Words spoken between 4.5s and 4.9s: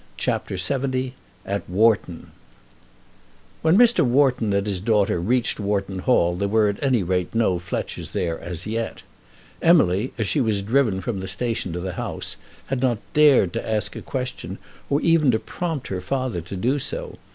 and his